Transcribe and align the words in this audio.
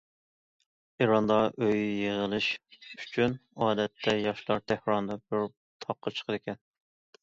ئىراندا 1.03 1.37
ئۆي 1.65 1.83
يىغىلىشى 2.05 2.97
ئۈچۈن 3.05 3.39
ئادەتتە 3.67 4.19
ياشلار 4.25 4.67
تېھراندا 4.69 5.23
بىر 5.27 5.49
تاغقا 5.87 6.19
چىقىدىكەن. 6.21 6.65